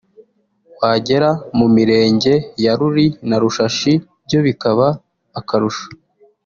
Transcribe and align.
wagera 0.79 1.29
mu 1.57 1.67
mirenge 1.75 2.33
ya 2.63 2.73
Ruli 2.79 3.07
na 3.29 3.37
Rushashi 3.41 3.93
byo 4.25 4.39
bikaba 4.45 4.87
akarusho 5.39 5.85